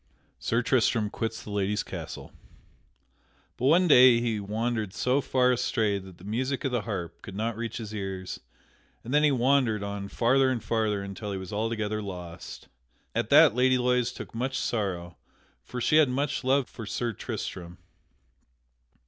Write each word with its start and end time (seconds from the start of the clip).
[Sidenote: 0.01 0.39
Sir 0.39 0.61
Tristram 0.67 1.09
quits 1.11 1.43
the 1.43 1.51
Lady's 1.51 1.83
castle] 1.83 2.31
But 3.55 3.67
one 3.67 3.87
day 3.87 4.19
he 4.19 4.39
wandered 4.39 4.95
so 4.95 5.21
far 5.21 5.51
astray 5.51 5.99
that 5.99 6.17
the 6.17 6.23
music 6.23 6.63
of 6.65 6.71
the 6.71 6.81
harp 6.81 7.21
could 7.21 7.35
not 7.35 7.55
reach 7.55 7.77
his 7.77 7.93
ears, 7.93 8.39
and 9.03 9.13
then 9.13 9.21
he 9.23 9.29
wandered 9.31 9.83
on 9.83 10.07
farther 10.07 10.49
and 10.49 10.63
farther 10.63 11.03
until 11.03 11.31
he 11.33 11.37
was 11.37 11.53
altogether 11.53 12.01
lost. 12.01 12.67
At 13.13 13.29
that 13.29 13.53
Lady 13.53 13.77
Loise 13.77 14.11
took 14.11 14.33
much 14.33 14.57
sorrow 14.57 15.17
for 15.63 15.79
she 15.79 15.97
had 15.97 16.09
much 16.09 16.43
love 16.43 16.67
for 16.67 16.87
Sir 16.87 17.13
Tristram. 17.13 17.77